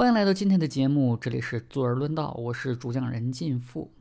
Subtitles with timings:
[0.00, 3.92] 欢迎来到今天的节目，这里是坐而论道，我是主讲人进富。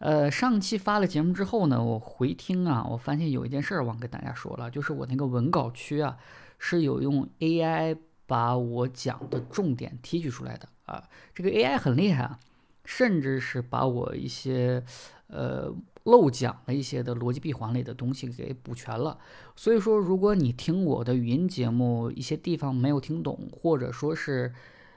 [0.00, 6.18] 呃，上期发了节目之后呢，我回听啊，我发现有一件事儿忘跟大家说了，就是我那个文稿区啊，
[6.58, 7.96] 是有用 AI
[8.26, 12.38] 把我讲的重点提取出来的啊，这个 AI 很厉害啊，
[12.84, 14.84] 甚至是把我一些
[15.30, 15.74] 呃。
[16.04, 19.18] 漏讲了一些的逻辑闭环类的东西给补全了，
[19.54, 24.52] 所以说如果你听我的语音节目一些地方没有听懂，或者说是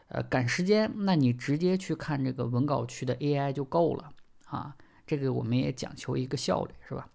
[0.08, 4.12] 呃赶时间，那你直接去看这个文稿区的 AI 就够了
[4.46, 4.78] 啊。
[5.06, 7.10] 这个我们也讲求一个效率，是吧？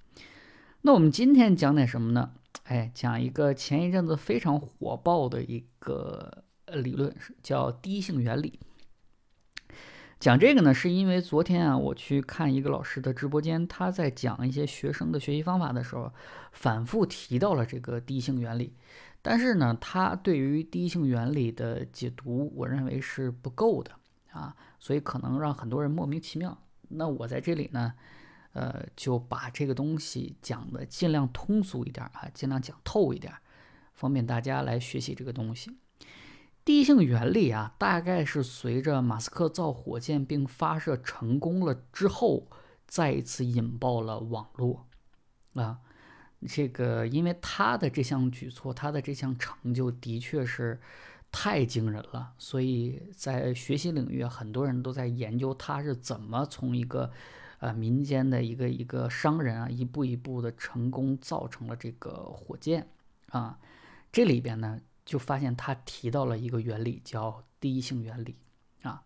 [0.83, 2.33] 那我们今天讲点什么呢？
[2.65, 8.61] 哎，讲一个前一阵子非常火爆的一个理论，叫第一性原理。
[10.21, 16.13] 讲这个呢，是因为昨天啊，我去看一个老师的直播间，他在讲一些学生的学习方法的时候，
[16.51, 18.75] 反复提到了这个第一性原理。
[19.23, 23.93] 但是呢，他对于第一性原理的解读，我认为是不够的
[24.33, 26.59] 啊，所以可能让很多人莫名其妙。
[26.89, 27.95] 那我在这里呢，
[28.55, 33.33] 呃，就把这个东西讲的尽量通俗一点啊，尽量讲透一点，
[33.95, 35.79] 方便大家来学习这个东西。
[36.69, 42.47] 第一性原理啊，大概是随着马斯克造火箭并发射成功了之后，
[42.87, 44.87] 再一次引爆了网络
[45.55, 45.79] 啊。
[46.47, 50.79] 这个因为他的这项举措，他的这项成就的确是
[51.33, 57.11] 太惊人了，所以在学习领域，很多人都在研究他是怎么从一个
[57.61, 62.87] 呃民间的一个一个商人啊，一步一步的成功造成了这个火箭
[63.31, 63.59] 啊。
[64.13, 64.79] 这里边呢。
[65.09, 68.37] 就发现他提到了一个原理，叫第一性原理
[68.83, 69.03] 啊。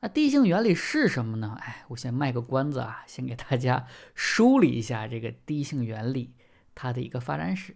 [0.00, 1.56] 那第一性原理是什么呢？
[1.58, 6.34] 哎，我先卖个关子啊，先给大家梳理一下这个第一性原理
[6.74, 7.74] 它的一个发展史。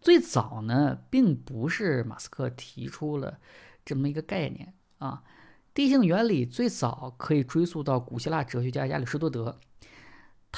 [0.00, 3.40] 最早呢，并不是马斯克提出了
[3.84, 5.24] 这么一个概念啊。
[5.74, 9.58] 第一性原理最早可以追溯到古希腊哲学家亚里士多德。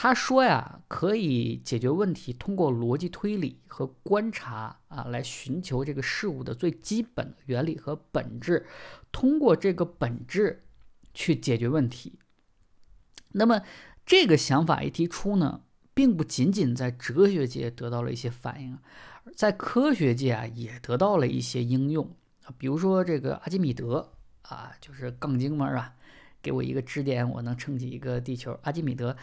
[0.01, 8.65] 他说呀，可以解决问题，通过逻辑推理和观察啊，来寻求这个事物的最基本原理和本质，
[9.11, 10.63] 通过这个本质
[11.13, 12.17] 去解决问题。
[13.33, 13.63] 那么
[14.07, 15.63] 这个想法一提出呢，
[15.93, 18.79] 并不仅仅在哲学界得到了一些反应，
[19.35, 24.13] 在科学界啊也得到了一些应用啊，比如说这个阿基米德
[24.43, 25.97] 啊，就是杠精嘛，是吧？
[26.41, 28.57] 给我一个支点，我能撑起一个地球。
[28.63, 29.17] 阿基米德。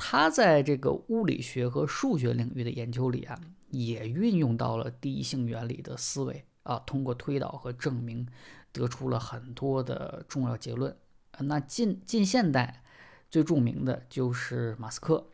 [0.00, 3.38] 他在这个物理学和数学领域的研究里啊，
[3.70, 8.26] 也运用到了第一性原理的思维啊，通过推导和证明，
[8.72, 10.96] 得出了很多的重要结论。
[11.40, 12.82] 那近近现代
[13.28, 15.26] 最著名的就是马斯克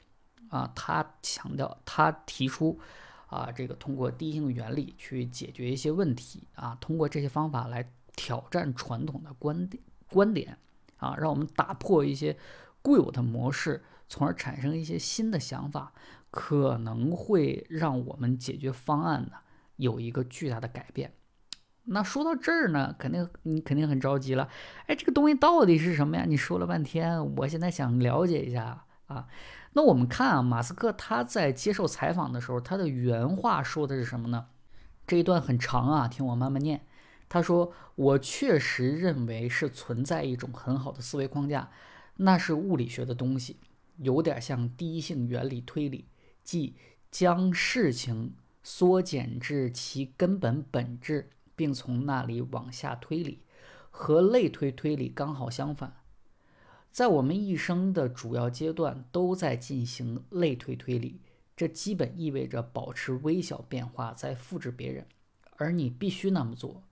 [0.48, 2.81] 啊，他强调他提出
[3.26, 10.56] 啊，这个通过第一性原理去解决一些问题啊，通过这些方法来挑战传统的观点观点
[10.96, 12.36] 啊，让我们打破一些
[12.81, 13.84] 固有的模式。
[14.14, 15.92] 从而产生一些新的想法，
[16.30, 19.32] 可能会让我们解决方案呢
[19.75, 21.14] 有一个巨大的改变。
[21.86, 24.48] 那说到这儿呢，肯定你肯定很着急了。
[24.86, 26.25] 哎，这个东西到底是什么呀？
[26.28, 29.26] 你说了半天，我现在想了解一下啊。
[29.72, 34.46] 那我们看啊，马斯克他在接受采访的时候，他的原话说的是什么呢？
[35.08, 36.86] 这一段很长啊，听我慢慢念。
[37.28, 41.69] 他说：“我确实认为是存在一种很好的思维框架，
[42.19, 43.56] 那是物理学的东西。”
[43.99, 46.06] 有点像第一性原理推理，
[46.43, 46.75] 即
[47.10, 53.41] 将事情缩减至其根本本质，并从那里往下推理，
[53.91, 55.97] 和类推推理刚好相反。
[56.91, 61.21] 在我们一生的主要阶段都在进行类推推理，
[61.56, 65.06] 这基本意味着保持微小变化在复制别人，
[65.56, 66.82] 而你必须那么做，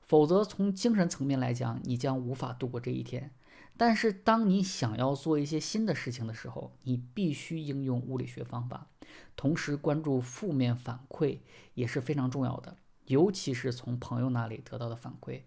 [0.00, 3.30] 否则从精神层面来讲，你将无法度过这一天。
[3.78, 8.88] 但是，当你想要做一些新的事情的时候，你必须应用物理学方法，
[9.36, 11.40] 同时关注负面反馈
[11.74, 15.42] 也是非常重要的，尤其是从朋友那里得到的反馈。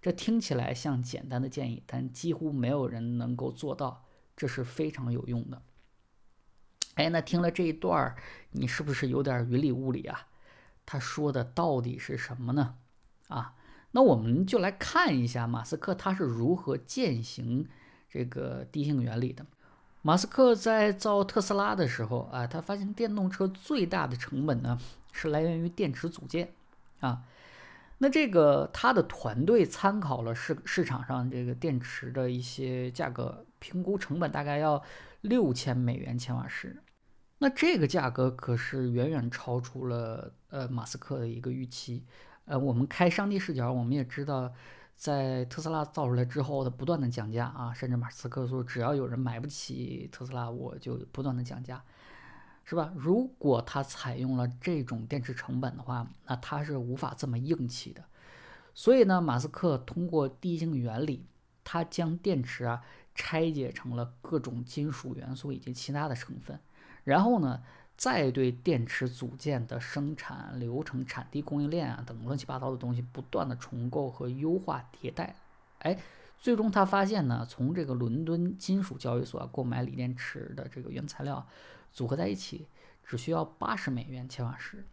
[0.00, 4.06] 这听起来像简单的建议，但几乎没有人能够做到，
[4.36, 5.62] 这是非常有用的。
[6.94, 8.16] 哎，那听了这一段儿，
[8.52, 10.28] 你是不是有点云里雾里啊？
[10.86, 12.76] 他说的到底是什么呢？
[13.28, 13.56] 啊？
[13.96, 17.64] 那我们就来看一下马斯克他是如何践行
[18.10, 19.46] 这个第一性原理的。
[20.02, 24.76] 马斯克在造特斯拉的时候啊，他发现电动车最大的成本呢
[25.12, 26.52] 是来源于电池组件
[26.98, 27.22] 啊。
[27.98, 34.82] 那这个他的团队参考了市市场上这个电池的一些价格，评估成本大概要
[35.20, 36.82] 六千美元千瓦时。
[37.38, 42.04] 那这个价格可是远远超出了呃马斯克的一个预期。
[42.46, 44.52] 呃，我们开上帝视角，我们也知道，
[44.94, 51.82] 在特斯拉造出来之后，它不断的降价啊，甚至马斯克说，只要有人买不起特斯拉，我就不断的降价，
[52.64, 52.92] 是吧？
[52.94, 58.04] 如果他采用了这种电池成本的话，那他是无法这么硬气的。
[58.74, 61.26] 所以呢，马斯克通过第一性原理，
[61.64, 62.82] 他将电池啊
[63.14, 66.60] 拆解成了各种金属元素以及其他的成分，
[67.04, 67.62] 然后呢。
[67.96, 75.36] 再对电池组件的生产流程、产地、供应链啊等乱七八糟的东西不断的重构和优化迭代，
[75.78, 75.96] 哎，
[76.36, 81.46] 最终他发现呢，从这个伦敦金属交易所购买锂电池的这个原材料
[81.92, 82.66] 组合在一起，
[83.04, 84.84] 只需要八十美元千瓦时，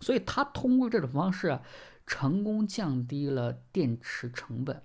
[0.00, 1.62] 所以他通过这种方式啊，
[2.06, 4.82] 成功降低了电池成本。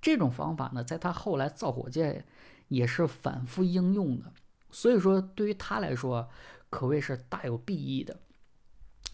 [0.00, 2.24] 这种方法呢，在他后来造火箭
[2.68, 4.32] 也是反复应用的。
[4.70, 6.30] 所以说，对于他来说。
[6.72, 8.18] 可谓是大有裨益的。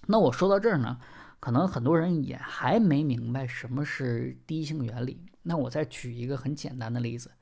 [0.06, 1.00] 那我说到这儿呢，
[1.40, 5.26] 可能很多人也还没明白什么是第一性原理。
[5.42, 7.32] 那我再举一个很简单的例子，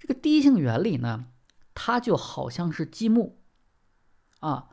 [0.00, 1.26] 这个第一性原理呢，
[1.72, 3.38] 它就好像是积木
[4.40, 4.68] 啊。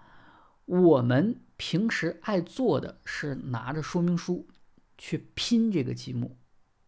[0.66, 4.48] 我们平时爱做的是拿着说明书
[4.98, 6.38] 去拼这个积木。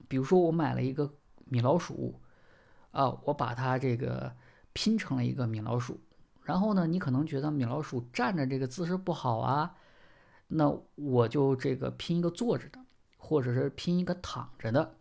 [0.08, 1.14] 比如说，我买了一个
[1.46, 2.22] 米老鼠
[2.92, 4.36] 啊，我把它这个
[4.74, 6.02] 拼成了一个米老鼠。
[6.44, 9.76] 然后呢，你可能觉得米老鼠站着这个姿势不好啊，
[10.48, 12.80] 那我就这个拼一个坐着的，
[13.18, 14.96] 或者是拼一个躺着的，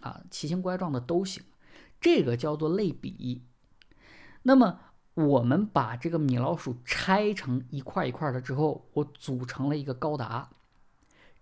[0.00, 1.42] 啊，奇形怪状的都行。
[2.00, 3.42] 这个叫做类比。
[4.42, 4.78] 那么
[5.14, 10.50] 我们把这个米老鼠拆成一块一块的之后，我组成了一个高达，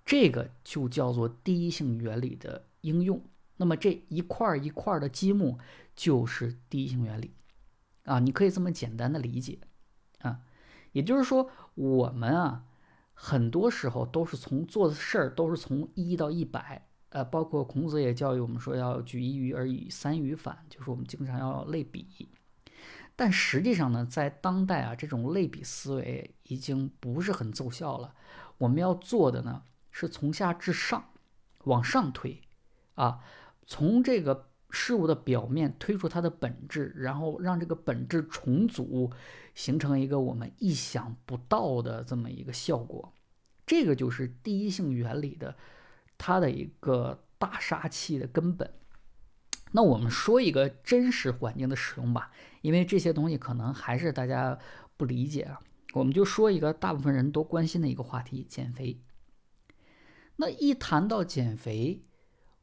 [0.06, 3.20] 这个就叫做第一性原理的应用。
[3.56, 5.58] 那么这一块一块的积木
[5.94, 7.32] 就是第一性原理。
[8.04, 9.60] 啊，你可以这么简单的理解，
[10.18, 10.40] 啊，
[10.90, 12.64] 也就是说，我们啊，
[13.14, 22.28] 很多时候都是从做的事儿都是从一到一百，呃，包括孔子也教育我们说要举一隅而以三隅反，就是我们经常要类比。
[23.14, 28.14] 但实际上呢，在当代啊，这种类比思维已经不是很奏效了。
[28.58, 29.62] 我们要做的呢，
[29.92, 31.10] 是从下至上
[31.64, 32.42] 往上推，
[32.94, 33.20] 啊，
[33.66, 34.48] 从这个。
[34.74, 39.12] 事物的表面推出它的本质，然后让这个本质重组，
[39.54, 43.12] 形成一个我们意想不到的这么一个效果。
[43.66, 45.54] 这个就是第一性原理的
[46.16, 48.72] 它的一个大杀器的根本。
[49.72, 52.32] 那我们说一个真实环境的使用吧，
[52.62, 54.58] 因为这些东西可能还是大家
[54.96, 55.60] 不理解啊。
[55.92, 59.02] 我们就说一个大部分人都关心的一个话题：减肥。
[60.36, 62.02] 那一谈到减肥，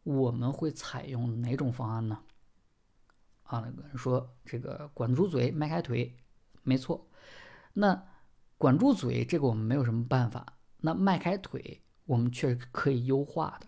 [0.03, 2.19] 我们会采用哪种方案呢？
[3.43, 6.15] 啊，那个人说这个管住嘴，迈开腿，
[6.63, 7.07] 没错。
[7.73, 8.03] 那
[8.57, 10.53] 管住嘴，这个我们没有什么办法。
[10.77, 13.67] 那迈开腿，我们却可以优化的。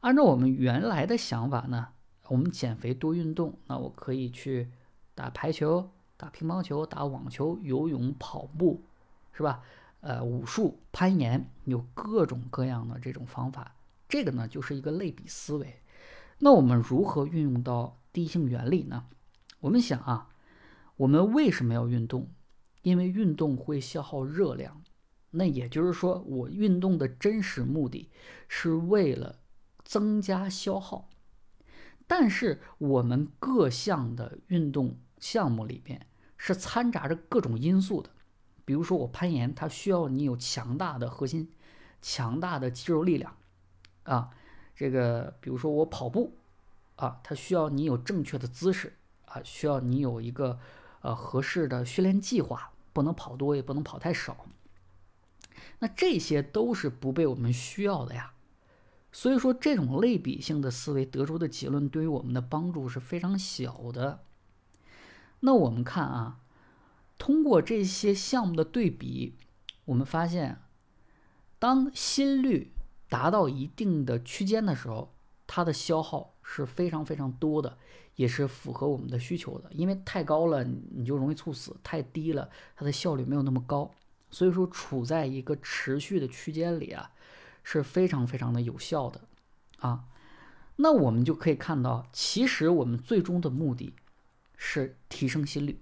[0.00, 1.88] 按照我们原来的想法呢，
[2.28, 4.70] 我们减肥多运动，那我可以去
[5.14, 8.84] 打排球、打乒乓球、打网球、游泳、跑步，
[9.32, 9.62] 是吧？
[10.00, 13.74] 呃，武术、攀岩，有各种各样的这种方法。
[14.08, 15.82] 这个呢，就是一个类比思维。
[16.38, 19.06] 那我们如何运用到第一性原理呢？
[19.60, 20.30] 我们想啊，
[20.96, 22.30] 我们为什么要运动？
[22.82, 24.82] 因为运动会消耗热量。
[25.30, 28.08] 那也就是说，我运动的真实目的
[28.48, 29.40] 是为了
[29.84, 31.10] 增加消耗。
[32.06, 36.06] 但是我们各项的运动项目里边
[36.38, 38.08] 是掺杂着各种因素的。
[38.64, 41.52] 比如说我攀岩，它需要你有强大的核心、
[42.00, 43.36] 强大的肌肉力量。
[44.08, 44.30] 啊，
[44.74, 46.32] 这个比如说我跑步，
[46.96, 48.96] 啊，它需要你有正确的姿势，
[49.26, 50.58] 啊，需要你有一个
[51.02, 54.46] 呃合适的训练计划，不能跑多也不能跑太少。
[55.80, 58.32] 那这些都是不被我们需要的呀。
[59.12, 64.24] 所以说，这种类比性的思维得出的结论对于我们的帮助是非常小的。
[65.40, 66.40] 那我们看啊，
[67.18, 69.34] 通过这些项目的对比，
[69.84, 70.62] 我们发现，
[71.58, 72.72] 当心率。
[73.08, 75.12] 达到一定的区间的时候，
[75.46, 77.78] 它的消耗是非常非常多的，
[78.16, 79.70] 也是符合我们的需求的。
[79.72, 83.90] 因为太高了你就容易猝死，太低了它的效率没有那么高。
[84.30, 87.10] 所以说，处在一个持续的区间里啊，
[87.62, 89.22] 是非常非常的有效的
[89.78, 90.04] 啊。
[90.76, 93.94] 那我们就可以看到，其实我们最终的目的
[94.56, 95.80] 是提升心率。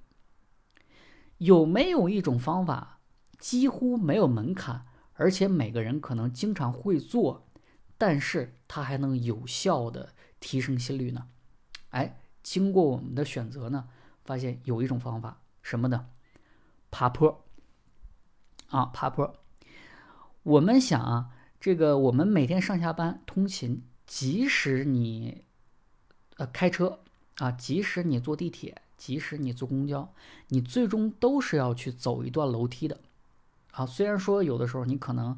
[1.38, 3.00] 有没有一种方法
[3.38, 4.87] 几乎没有门槛？
[5.16, 7.46] 而且每个人可能经常会做，
[7.99, 11.28] 但是它还能有效的提升心率呢？
[11.90, 13.88] 哎，经过我们的选择呢，
[14.25, 16.08] 发现有一种方法，什么呢？
[16.90, 17.44] 爬坡。
[18.68, 19.35] 啊，爬坡。
[20.42, 21.30] 我们想啊，
[21.61, 25.44] 这个我们每天上下班通勤即使你
[26.37, 27.00] 呃开车
[27.37, 30.12] 啊，即使你坐地铁，即使你坐公交，
[30.49, 33.00] 你最终都是要去走一段楼梯的
[33.76, 33.87] 啊。
[33.87, 35.37] 虽然说有的时候你可能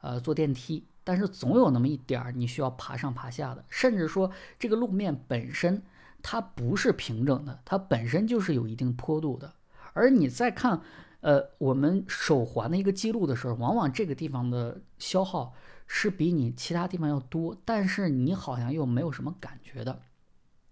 [0.00, 5.82] 呃坐电梯，但是总有那么一点儿你需要爬上爬下的，甚至说这个路面本身
[6.22, 9.52] 它不是平整的，它本身就是有一定坡度的。
[9.92, 10.80] 而你再看
[11.20, 15.52] 呃我们手环的一个记录的时候，往往这个地方的消耗。
[15.92, 20.02] 是比你其他地方要多，但是你好像又没有什么感觉的，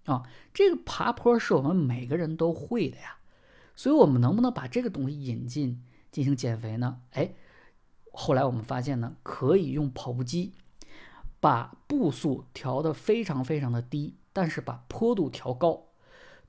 [0.04, 0.22] 啊，
[0.54, 3.16] 这个爬坡是我们每个人都会的呀，
[3.74, 7.00] 所以我们能不能把这个东西引进进行减肥呢？
[7.12, 7.34] 哎，
[8.12, 10.52] 后来我们发现呢，可以用跑步机
[11.40, 15.88] 把步速调得非常非常的低，但是把坡度调高，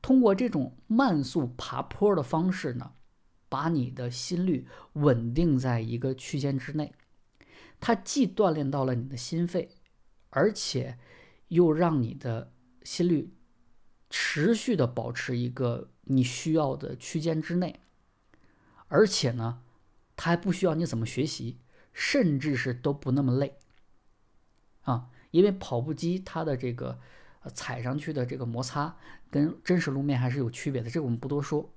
[0.02, 2.94] 通过这种慢速爬坡的方式呢，
[3.48, 6.94] 把你的心率稳定在一个区间之内。
[7.80, 9.70] 它既锻炼到了你的心肺，
[10.32, 10.98] 而且
[11.50, 12.52] 又让你的
[12.84, 13.34] 心率
[14.10, 17.80] 持续的保持一个你需要的区间之内，
[18.90, 19.62] 而且呢，
[20.18, 21.58] 它还不需要你怎么学习，
[21.94, 23.58] 甚至是都不那么累
[24.82, 27.00] 啊，因为跑步机它的这个
[27.54, 28.98] 踩上去的这个摩擦
[29.32, 31.74] 跟真实路面还是有区别的，这个我们不多说。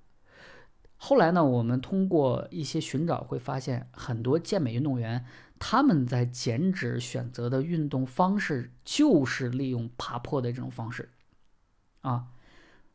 [0.96, 5.26] 后来呢，我们通过一些寻找会发现，很多健美运动员
[5.58, 11.10] 他们在减脂选择的运动方式就是利用爬坡的这种方式，
[12.02, 12.28] 啊，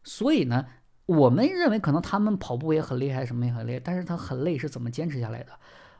[0.03, 0.67] 所以呢，
[1.07, 5.53] 我们认为可能他们跑步也很厉害，什么也很累，但是他很累是怎么坚持下来的？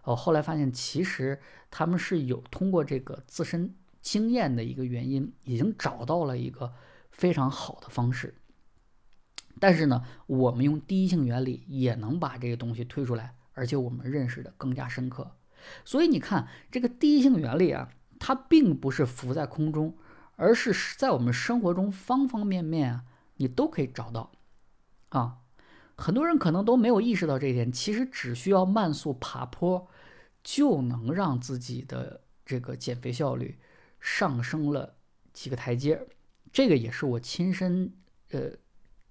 [0.04, 1.40] 哦，后来发现其实
[1.72, 6.74] 他们是有通过这个自身经验的一个原因，已经找到了一个
[7.10, 8.36] 非常好的方式。
[9.60, 15.32] 但是呢，我们用第一性原理也能把这个东西推出来，而且我们认识的更加深刻。
[15.84, 19.96] 所以你看，这个第一性原理啊，它并不是浮在空中，
[20.36, 23.04] 而是在我们生活中方方面面啊，
[23.38, 24.32] 你都可以找到。
[25.10, 25.40] 啊，
[25.96, 29.88] 很多人可能都没有意识到这一点，其实只需要慢速爬坡，
[30.44, 33.60] 就能让自己的这个减肥效率
[34.00, 34.96] 上升了
[35.34, 36.08] 几个台阶。
[36.52, 37.94] 这个也是我亲身
[38.32, 38.52] 呃。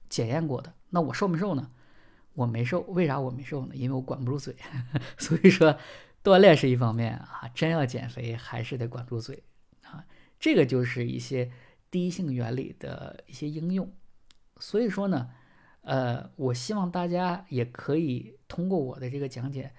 [0.08, 1.68] 检验过的，那我瘦没瘦呢？
[2.34, 3.74] 我没瘦，为啥我没瘦呢？
[3.74, 4.54] 因为我管不住嘴。
[5.18, 5.76] 所以说，
[6.22, 9.42] 锻炼是一方面啊，真要减肥还是得管住嘴
[9.82, 10.06] 啊。
[10.38, 11.50] 这个就是一些
[11.90, 13.92] 第一性原理的一些应用。
[14.60, 15.28] 所以说呢，
[15.86, 19.72] 呃，我希望大家也可以通过我的这个讲解，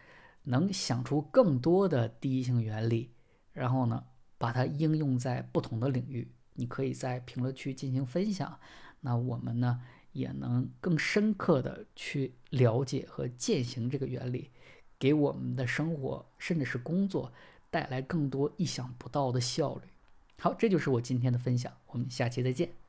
[0.44, 3.12] 能想出更多的第一性原理，
[3.54, 4.04] 然后呢，
[4.38, 6.32] 把它应用在不同的领域。
[6.54, 8.60] 你可以在评论区进行分享。
[9.02, 9.80] 那我们呢？
[10.14, 14.50] 也能更深刻的去了解和践行这个原理，
[14.98, 17.32] 给我们的生活甚至是工作
[17.70, 19.82] 带来更多意想不到的效率。
[20.40, 22.87] 好，这就是我今天的分享，我们下期再见。